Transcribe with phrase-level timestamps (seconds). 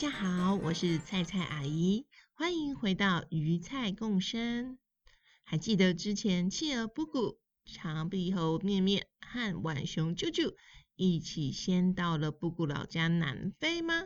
[0.00, 4.78] 大家好，我是菜菜阿姨，欢迎回到鱼菜共生。
[5.44, 10.54] 还记得之前企鹅布谷、长鼻猴面面和浣熊啾啾
[10.96, 14.04] 一起先到了布谷老家南非吗？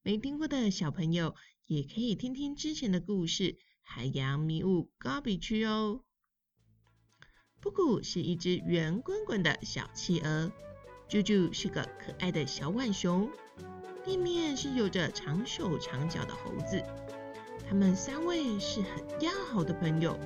[0.00, 1.34] 没听过的小朋友
[1.66, 3.42] 也可以听听之前的故事
[3.82, 6.04] 《海洋迷雾高比区》哦。
[7.60, 10.52] 布谷是一只圆滚滚的小企鹅，
[11.08, 13.28] 啾啾是个可爱的小浣熊。
[14.04, 16.82] 地面是有着长手长脚的猴子，
[17.68, 20.18] 他们三位是很要好的朋友。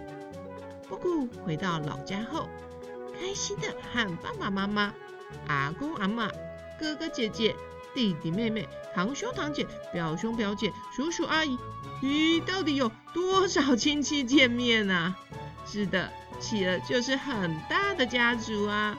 [0.88, 2.48] 布谷回到老家后，
[3.20, 4.92] 开心的和爸爸妈妈、
[5.46, 6.28] 阿公阿嬷、
[6.80, 7.54] 哥哥姐姐、
[7.94, 11.56] 弟弟妹妹、堂兄堂姐、表兄表姐、叔叔阿姨，
[12.02, 15.16] 咦，到底有多少亲戚见面啊？
[15.66, 18.98] 是的，企鹅就是很大的家族啊。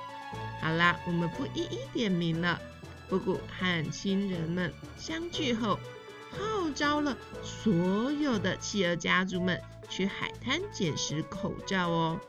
[0.62, 2.62] 好啦，我们不一一点名了。
[3.10, 5.80] 布谷和亲人们相聚后，
[6.32, 12.20] 号召了所有的企鹅家族们去海滩捡拾口罩哦。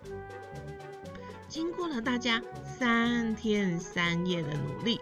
[1.48, 5.00] 经过了大家三天三夜的努力，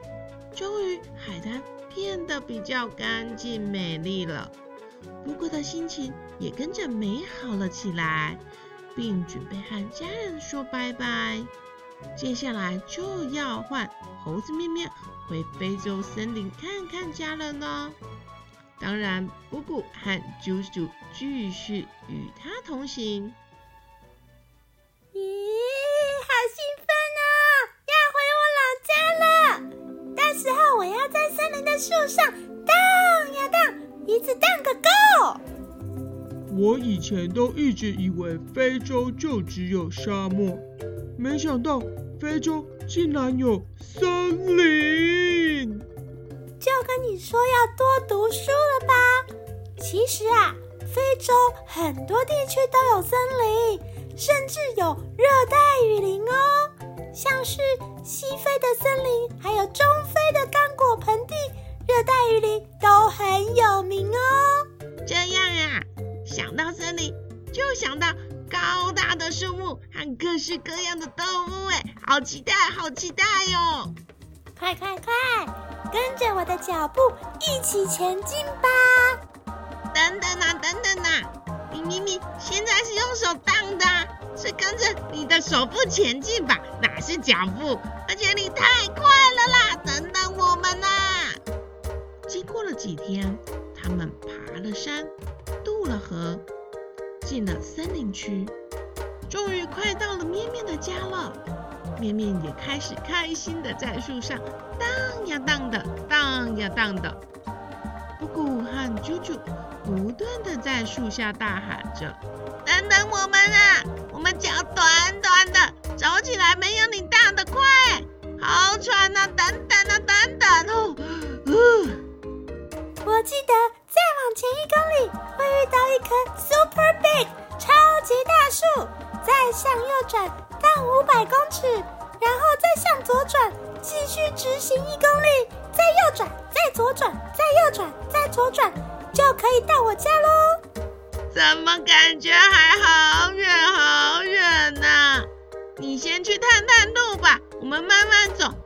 [0.54, 1.62] 终于海滩
[1.94, 4.50] 变得比较干净美丽了。
[5.24, 8.36] 布谷的心情也跟着美好了起来，
[8.96, 11.40] 并准备和家人说拜拜。
[12.16, 13.88] 接下来就要换
[14.24, 14.90] 猴子面面
[15.28, 17.92] 回非洲森林看看家人呢。
[18.80, 23.34] 当然，布谷和啾啾继续与他同行。
[25.12, 25.18] 咦，
[26.22, 26.86] 好兴奋
[27.18, 27.28] 哦！
[27.88, 29.26] 要回我老家了。
[30.16, 32.32] 到时候我要在森林的树上
[32.64, 32.74] 荡
[33.34, 33.74] 呀荡，
[34.06, 34.88] 一次荡个够。
[36.56, 40.56] 我以前都一直以为非洲就只有沙漠。
[41.18, 41.82] 没想到
[42.20, 45.17] 非洲竟然有森林！
[45.66, 48.94] 就跟你说要多读书了吧？
[49.80, 51.32] 其实啊，非洲
[51.66, 53.80] 很多地区都有森林，
[54.16, 56.34] 甚至有热带雨林哦。
[57.14, 57.60] 像是
[58.04, 61.34] 西非的森林，还有中非的刚果盆地，
[61.86, 64.66] 热带雨林都很有名哦。
[65.06, 65.82] 这样啊，
[66.26, 67.14] 想到森林
[67.52, 68.08] 就想到。
[68.50, 73.94] 高大的树木和各式各样的动物，哎，好期待，好期待哟！
[74.58, 75.14] 快快快，
[75.92, 77.00] 跟着我的脚步
[77.40, 78.68] 一起前进吧！
[79.94, 81.32] 等等啊，等等啊，
[81.72, 83.86] 你明明现在是用手荡的，
[84.36, 86.58] 是跟着你的手部前进吧？
[86.82, 87.78] 哪是脚步？
[88.08, 89.76] 而且你太快了啦！
[89.86, 90.88] 等等我们呐！
[92.26, 93.38] 经过了几天，
[93.80, 95.06] 他们爬了山，
[95.64, 96.38] 渡了河。
[97.24, 98.46] 进了森林区，
[99.28, 101.32] 终于快到了面面的家了。
[101.98, 104.38] 面面也开始开心的在树上
[104.78, 107.14] 荡呀荡的，荡呀荡的。
[108.18, 108.70] 布谷和
[109.02, 109.38] 啾啾
[109.84, 112.12] 不断的在树下大喊着
[112.66, 113.84] ：“等等我们啊！
[114.12, 114.86] 我们脚短
[115.22, 117.30] 短的，走起来没有你大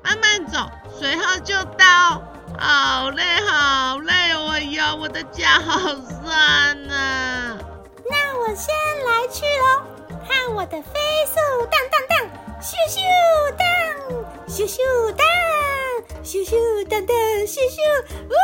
[0.02, 2.22] 慢，慢走，随后就到。
[2.58, 7.58] 好累，好累，我腰，我的脚好酸呐、啊。
[8.08, 8.74] 那我先
[9.06, 9.82] 来去喽，
[10.28, 12.12] 看我的飞速荡荡荡，
[12.60, 13.00] 咻咻
[13.56, 13.66] 荡，
[14.46, 14.76] 咻咻
[15.12, 15.26] 荡，
[16.22, 17.78] 咻咻荡荡，咻咻，
[18.28, 18.36] 哇！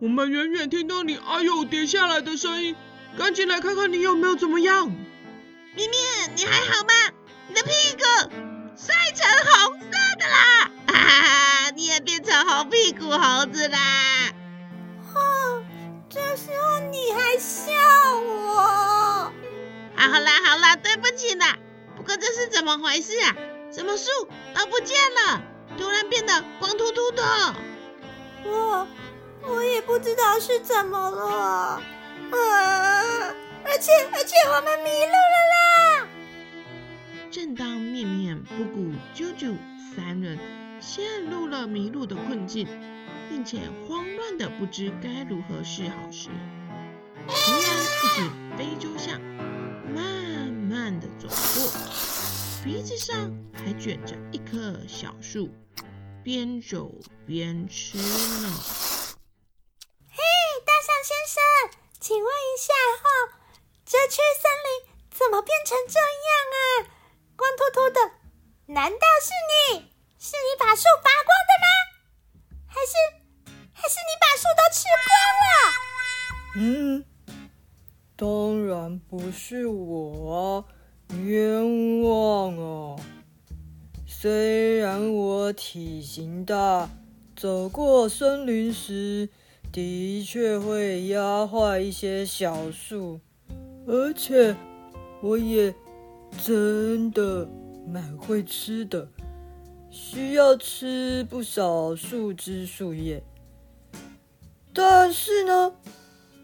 [0.00, 2.76] 我们远远听到你“哎呦”跌下来的声音，
[3.18, 4.86] 赶紧来看看你有没有怎么样。
[4.86, 5.96] 咪咪，
[6.36, 7.12] 你还好吗？
[7.48, 8.04] 你的屁股
[8.76, 9.88] 晒成红色
[10.20, 10.70] 的啦！
[10.86, 14.30] 哈哈，你也变成红屁股猴子啦！
[15.16, 15.64] 哦，
[16.08, 17.72] 这时候你还笑
[18.20, 19.32] 我？
[19.96, 21.58] 啊，好啦好啦，对不起啦。
[21.96, 23.34] 不过这是怎么回事啊？
[23.72, 24.08] 什么树
[24.54, 24.96] 都不见
[25.26, 25.42] 了？
[25.76, 27.54] 突然变得光秃秃的。
[28.44, 28.86] 我
[29.48, 31.24] 我也不知道是怎么了。
[31.26, 31.82] 啊，
[33.64, 36.08] 而且而且我们迷路了啦！
[37.30, 39.56] 正当面面、布谷、啾啾
[39.94, 40.38] 三人
[40.80, 42.66] 陷入了迷路的困境，
[43.28, 46.28] 并且慌乱的不知该如何是好时，
[47.26, 48.22] 突然一只
[48.56, 49.20] 非洲象
[49.94, 50.04] 慢
[50.50, 51.70] 慢的走过，
[52.64, 55.50] 鼻子上还卷着一棵小树，
[56.22, 56.90] 边走
[57.26, 58.50] 边吃呢。
[60.10, 60.16] 嘿，
[60.64, 61.42] 大象先生，
[62.00, 62.72] 请问一下
[63.02, 63.04] 哈，
[63.84, 64.68] 这区森林
[65.28, 66.08] 怎么变成这样
[66.56, 66.88] 啊？
[67.36, 68.00] 光秃秃的，
[68.72, 69.28] 难道是
[69.76, 69.80] 你？
[70.18, 71.68] 是你把树拔光的吗？
[72.66, 72.92] 还是
[73.74, 75.12] 还是你把树都吃光
[75.44, 75.52] 了？
[76.56, 77.04] 嗯，
[78.16, 80.64] 当然不是我，
[81.26, 82.98] 冤枉哦！
[84.06, 86.88] 虽然我体型大，
[87.36, 89.28] 走过森林时
[89.70, 93.20] 的确会压坏一些小树，
[93.86, 94.56] 而且
[95.20, 95.74] 我也。
[96.44, 97.48] 真的
[97.86, 99.08] 蛮会吃的，
[99.90, 103.24] 需要吃不少树枝树叶。
[104.74, 105.72] 但是呢，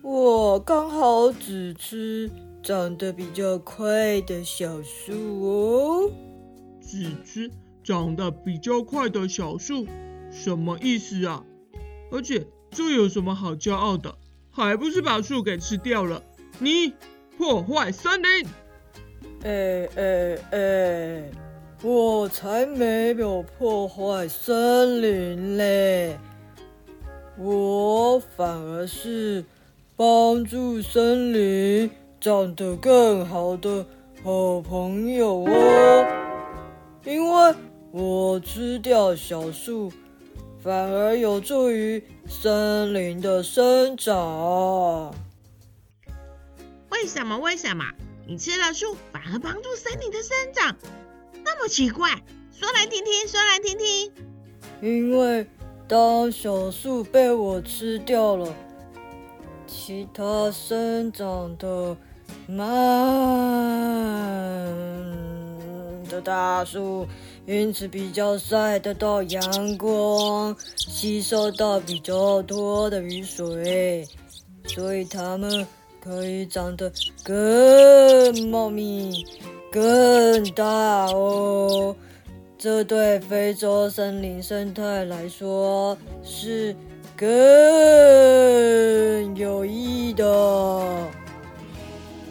[0.01, 2.31] 我刚好只吃
[2.63, 5.13] 长得比较快的小树
[5.43, 6.11] 哦。
[6.81, 7.51] 只吃
[7.85, 9.87] 长得比较快的小树，
[10.31, 11.45] 什么意思啊？
[12.11, 14.17] 而且这有什么好骄傲的？
[14.51, 16.23] 还不是把树给吃掉了？
[16.59, 16.95] 你
[17.37, 18.49] 破坏森林！
[19.45, 21.31] 哎哎哎！
[21.83, 26.19] 我才没有破坏森林嘞，
[27.37, 29.45] 我反而是
[29.95, 33.85] 帮助森林长得更好的
[34.23, 36.07] 好朋友哦。
[37.05, 37.55] 因为
[37.93, 39.93] 我吃掉小树，
[40.63, 45.15] 反而有助于森林的生长。
[46.91, 47.39] 为什么？
[47.39, 47.85] 为什么？
[48.27, 48.97] 你吃了树，
[49.27, 50.77] 而帮助森林的生长，
[51.43, 52.11] 那么奇怪？
[52.53, 54.13] 说来听听，说来听听。
[54.83, 55.47] 因为
[55.89, 58.55] 当小树被我吃掉了，
[59.67, 61.97] 其他生长的
[62.47, 62.59] 慢
[66.09, 67.07] 的大树，
[67.47, 74.07] 因此比较晒得到阳光，吸收到比较多的雨水，
[74.67, 75.67] 所以它们。
[76.05, 76.93] 可以长得
[77.23, 79.25] 更茂密、
[79.73, 81.97] 更大哦，
[82.59, 86.77] 这对非洲森林生态来说是
[87.17, 87.27] 更
[89.35, 90.25] 有益的。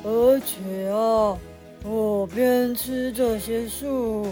[0.04, 1.36] 而且啊，
[1.84, 4.28] 我边吃这些树，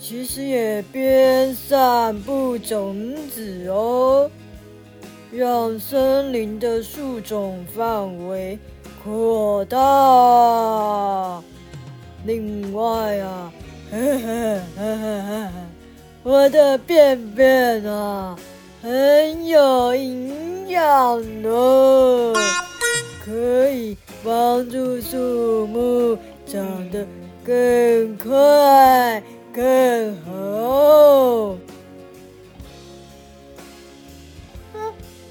[0.00, 4.28] 其实也边散布种子哦。
[5.34, 8.58] 让森林的树种范围
[9.04, 11.42] 扩大。
[12.24, 13.52] 另外啊，
[16.22, 18.36] 我的便便啊
[18.80, 22.32] 很有营养呢，
[23.24, 27.04] 可以帮助树木长得
[27.44, 29.20] 更快
[29.52, 31.56] 更好。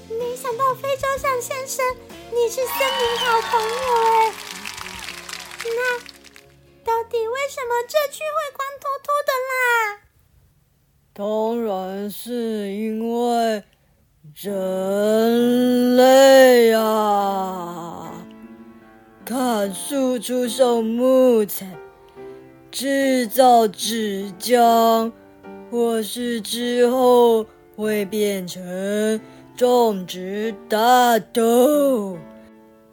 [0.08, 1.84] 没想到非洲象先生，
[2.34, 3.66] 你是森林好朋友
[4.16, 5.78] 哎，那
[6.82, 9.54] 到底为什么这区会光秃秃的啦？
[11.12, 13.62] 当然是因为
[14.34, 18.10] 人类啊，
[19.26, 21.66] 砍树出售木材，
[22.70, 25.12] 制造纸浆，
[25.70, 27.44] 或是之后
[27.76, 29.20] 会变成。
[29.54, 32.16] 种植大豆、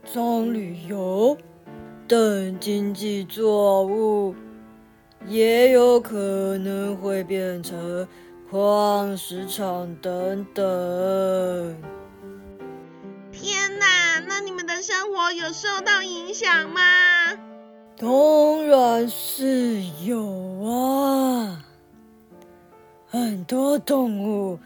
[0.03, 1.37] 棕榈油
[2.07, 4.35] 等经济作物，
[5.25, 8.05] 也有可能会变成
[8.51, 10.63] 矿石场等等。
[13.31, 16.81] 天哪，那你们的生活有受到影响吗？
[17.97, 20.25] 当然是有
[20.65, 21.63] 啊，
[23.07, 24.59] 很多动物。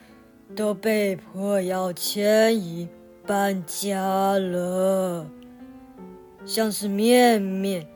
[0.56, 2.88] 都被迫要迁移
[3.26, 5.26] 搬家了，
[6.46, 7.88] 像是面面，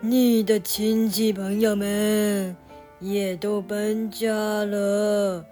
[0.00, 2.56] 你的亲戚朋友们
[3.00, 4.28] 也都搬家
[4.64, 5.44] 了。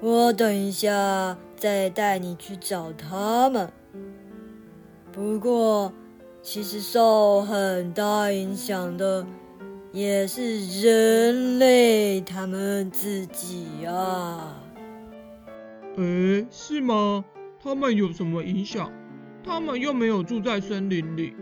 [0.00, 3.68] 我等一下再带你去找他们。
[5.10, 5.92] 不过，
[6.42, 9.26] 其实受很大影响的
[9.92, 14.62] 也是人类他们自己啊。
[15.98, 17.24] 诶，是吗？
[17.60, 18.88] 他们有什么影响？
[19.44, 21.34] 他们又没有住在森林里。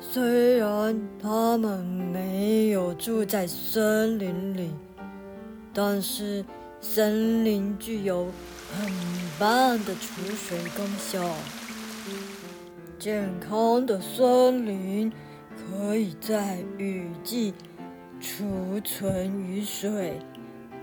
[0.00, 4.70] 虽然他们没有住在森林里，
[5.74, 6.42] 但是
[6.80, 8.28] 森林具有
[8.72, 8.90] 很
[9.38, 11.22] 棒的储水功效。
[12.98, 15.12] 健康的森林
[15.54, 17.52] 可以在雨季
[18.18, 20.18] 储存雨水。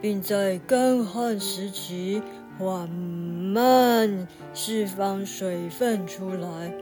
[0.01, 2.21] 并在干旱时期
[2.57, 6.73] 缓慢释放水分出来。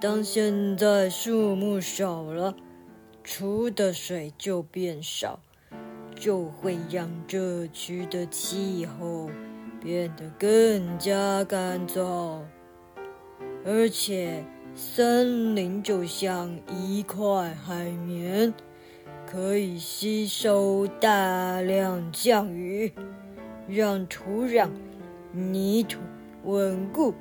[0.00, 2.54] 当现在树木少了，
[3.22, 5.40] 储的水就变少，
[6.14, 9.28] 就会让这区的气候
[9.82, 12.38] 变得更加干燥。
[13.66, 14.42] 而且，
[14.74, 18.54] 森林就像一块海绵。
[19.32, 22.92] 可以吸收大量降雨，
[23.68, 24.68] 让土壤、
[25.30, 26.00] 泥土
[26.42, 27.14] 稳固，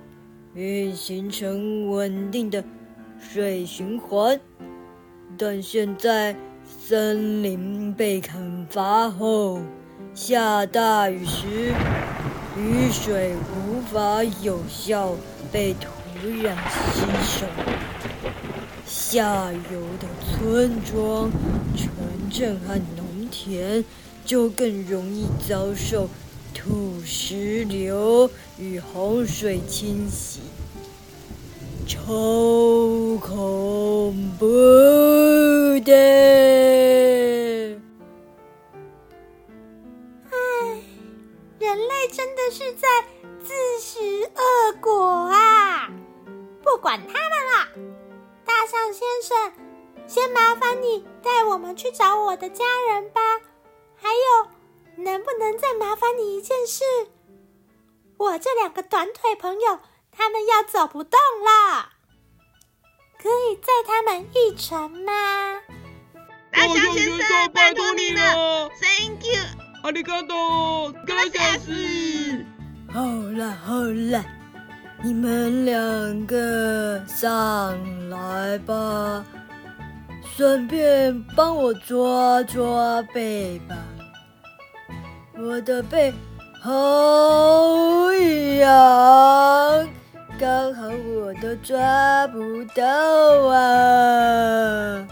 [0.51, 2.63] 并形成稳定的
[3.20, 4.39] 水循环。
[5.38, 6.36] 但现在
[6.66, 9.60] 森林被砍伐后，
[10.16, 11.72] 下大雨时，
[12.58, 15.16] 雨水无法有效
[15.51, 15.92] 被土
[16.28, 16.56] 壤
[16.92, 17.46] 吸收。
[19.12, 21.32] 下游的村庄、
[21.75, 21.89] 城
[22.32, 23.84] 镇和农田
[24.24, 26.08] 就更容易遭受
[26.54, 30.42] 土石流与洪水侵袭，
[31.88, 31.98] 超
[33.20, 34.46] 恐怖
[35.84, 35.92] 的！
[40.30, 40.38] 唉，
[41.58, 42.88] 人类真的是在
[43.44, 43.98] 自食
[44.36, 45.89] 恶果啊！
[46.62, 47.28] 不管他。
[48.70, 49.52] 象先生，
[50.08, 53.20] 先麻烦你带我们去找我的家人吧。
[53.96, 56.84] 还有，能不能再麻烦你一件事？
[58.18, 59.80] 我这两个短腿朋友，
[60.12, 61.90] 他们要走不动了，
[63.20, 65.62] 可以载他们一程吗？
[66.52, 69.42] 大象先生，拜托你了，Thank you，
[69.82, 72.46] 阿里嘎多，感谢师。
[72.94, 74.38] 好了好了。
[75.01, 79.24] 你们两个上来吧，
[80.36, 83.77] 顺便帮我抓抓背吧。
[85.38, 86.13] 我的背
[86.62, 88.12] 好
[88.60, 89.89] 痒，
[90.38, 92.84] 刚好我都抓不到
[93.48, 95.08] 啊。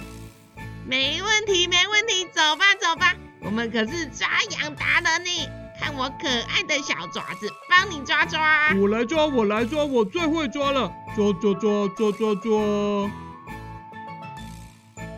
[0.86, 4.27] 没问题，没问题，走吧，走吧，我们可是抓
[4.60, 5.50] 痒达人呢。
[5.98, 8.72] 看我可爱的小爪子，帮你抓抓。
[8.75, 10.94] 我来抓，我来抓，我最会抓了。
[11.16, 13.10] 抓抓抓抓抓抓。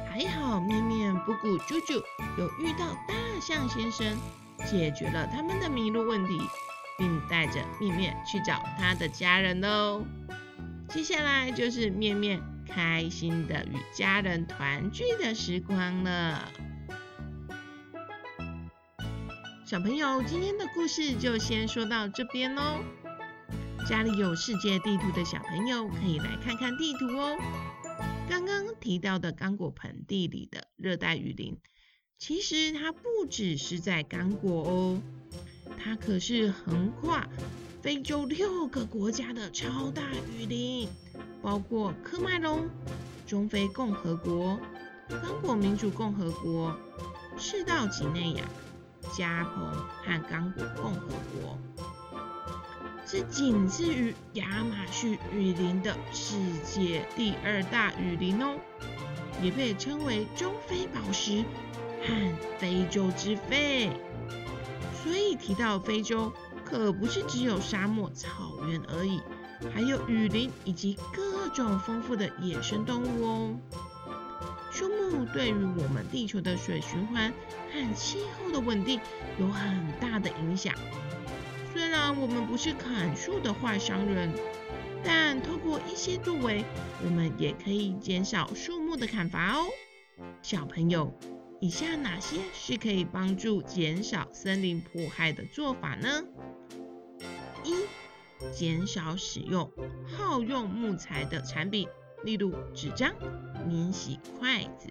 [0.10, 2.02] 还好，面面、布谷、啾啾
[2.38, 4.18] 有遇到大象先生，
[4.66, 6.40] 解决了他们的迷路问题，
[6.98, 10.06] 并带着面面去找他的家人喽。
[10.88, 16.50] 接下来就是面面开心的与家人团聚的时光了。
[19.70, 22.80] 小朋友，今天的故事就先说到这边喽。
[23.88, 27.38] 家里有世界地图的小朋友可以来看看地图哦。
[28.28, 31.60] 刚刚提到的刚果盆地里的热带雨林，
[32.18, 35.02] 其实它不只是在刚果哦，
[35.78, 37.30] 它可是横跨
[37.84, 40.02] 非洲六个国家的超大
[40.36, 40.90] 雨林，
[41.44, 42.68] 包括喀麦隆、
[43.28, 44.60] 中非共和国、
[45.10, 46.76] 刚果民主共和国、
[47.38, 48.44] 赤道几内亚。
[49.12, 51.58] 加蓬和刚果共和国
[53.06, 58.60] 是仅次于亚马逊雨林的世界第二大雨林哦，
[59.42, 61.44] 也被称为中非宝石
[62.04, 63.90] 和非洲之肺。
[65.04, 66.32] 所以提到非洲，
[66.64, 69.22] 可不是只有沙漠、草原而已，
[69.74, 73.56] 还有雨林以及各种丰富的野生动物哦。
[74.80, 77.34] 树木对于我们地球的水循环
[77.70, 78.98] 和气候的稳定
[79.38, 80.74] 有很大的影响。
[81.74, 84.32] 虽然我们不是砍树的坏商人，
[85.04, 86.64] 但透过一些作为，
[87.04, 89.66] 我们也可以减少树木的砍伐哦。
[90.42, 91.14] 小朋友，
[91.60, 96.24] 以下哪些是可以帮助减少森林破坏的做法呢？
[97.66, 97.74] 一、
[98.54, 99.70] 减少使用
[100.08, 101.90] 耗用木材的产品，
[102.24, 103.14] 例如纸张、
[103.68, 104.90] 免洗筷子。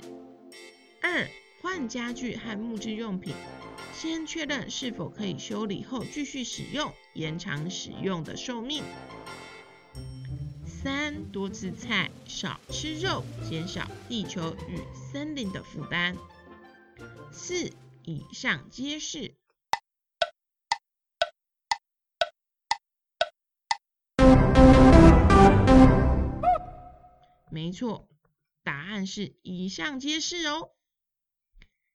[1.00, 1.28] 二、
[1.61, 3.35] 换家具和木质用品，
[3.92, 8.82] 先确认是否可以修理后继续使用，延长使用的寿命。
[10.66, 16.16] 三、多吃菜，少吃肉，减少地球与森林的负担。
[17.32, 17.73] 四、
[18.04, 19.38] 以上皆是。
[27.50, 28.09] 没错，
[28.62, 30.71] 答案是以上皆是哦。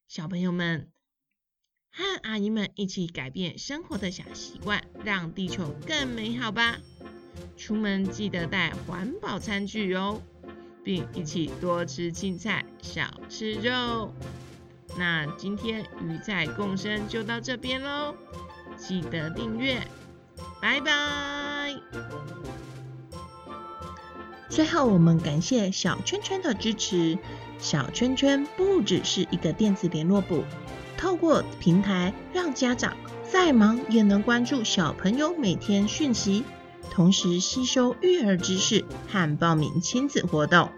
[0.07, 0.91] 小朋友们，
[1.91, 6.79] 和阿姨们一起改变生活的小习惯，让地球更美好吧！
[7.57, 10.21] 出门记得带环保餐具哦，
[10.83, 14.13] 并一起多吃青菜，少吃肉。
[14.97, 18.15] 那今天鱼菜共生就到这边喽，
[18.77, 19.81] 记得订阅，
[20.61, 21.42] 拜拜。
[24.53, 27.17] 最后，我们感谢小圈圈的支持。
[27.57, 30.43] 小圈圈不只是一个电子联络簿，
[30.95, 32.95] 透过平台让家长
[33.27, 36.43] 再忙也能关注小朋友每天讯息，
[36.91, 40.69] 同时吸收育儿知识和报名亲子活动。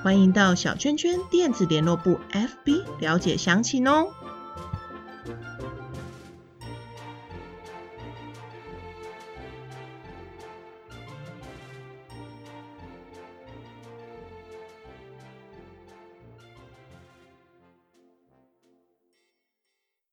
[0.00, 4.12] 欢迎到小圈圈电子联络部 FB 了解详情哦。